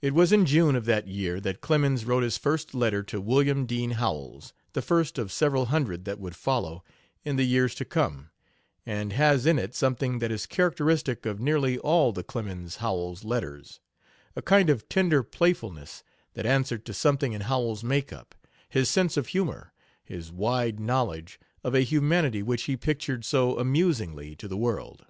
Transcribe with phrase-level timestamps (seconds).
[0.00, 3.66] It was in June of that year that Clemens wrote his first letter to William
[3.66, 6.84] Dean Howells the first of several hundred that would follow
[7.24, 8.30] in the years to come,
[8.86, 13.80] and has in it something that is characteristic of nearly all the Clemens Howells letters
[14.36, 16.04] a kind of tender playfulness
[16.34, 18.36] that answered to something in Howells's make up,
[18.68, 19.72] his sense of humor,
[20.04, 25.04] his wide knowledge of a humanity which he pictured so amusingly to the world.